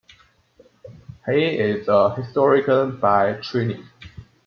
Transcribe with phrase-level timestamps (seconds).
[1.27, 3.87] He is a historian by training.